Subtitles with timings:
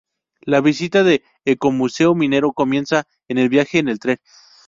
[0.41, 4.17] La visita al Ecomuseo Minero comienza con el viaje en tren.